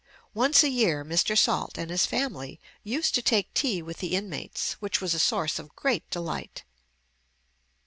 [0.33, 1.37] Once a year Mr.
[1.37, 5.59] Salt and his family used to take tea with the inmates, which was a source
[5.59, 6.63] of great delight.